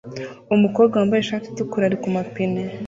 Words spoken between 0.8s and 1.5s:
wambaye ishati